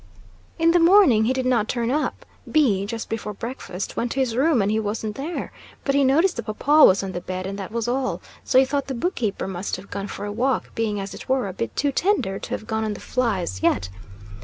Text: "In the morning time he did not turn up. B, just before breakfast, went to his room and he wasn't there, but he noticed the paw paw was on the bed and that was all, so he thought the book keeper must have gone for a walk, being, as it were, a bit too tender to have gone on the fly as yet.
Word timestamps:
"In 0.57 0.71
the 0.71 0.79
morning 0.79 1.21
time 1.21 1.25
he 1.27 1.33
did 1.33 1.45
not 1.45 1.67
turn 1.67 1.91
up. 1.91 2.25
B, 2.51 2.87
just 2.87 3.07
before 3.07 3.35
breakfast, 3.35 3.95
went 3.95 4.11
to 4.13 4.19
his 4.19 4.35
room 4.35 4.59
and 4.59 4.71
he 4.71 4.79
wasn't 4.79 5.15
there, 5.15 5.51
but 5.83 5.93
he 5.93 6.03
noticed 6.03 6.37
the 6.37 6.41
paw 6.41 6.53
paw 6.53 6.85
was 6.85 7.03
on 7.03 7.11
the 7.11 7.21
bed 7.21 7.45
and 7.45 7.59
that 7.59 7.71
was 7.71 7.87
all, 7.87 8.19
so 8.43 8.57
he 8.57 8.65
thought 8.65 8.87
the 8.87 8.95
book 8.95 9.13
keeper 9.13 9.47
must 9.47 9.75
have 9.75 9.91
gone 9.91 10.07
for 10.07 10.25
a 10.25 10.31
walk, 10.31 10.73
being, 10.73 10.99
as 10.99 11.13
it 11.13 11.29
were, 11.29 11.47
a 11.47 11.53
bit 11.53 11.75
too 11.75 11.91
tender 11.91 12.39
to 12.39 12.49
have 12.49 12.65
gone 12.65 12.83
on 12.83 12.95
the 12.95 12.99
fly 12.99 13.41
as 13.41 13.61
yet. 13.61 13.89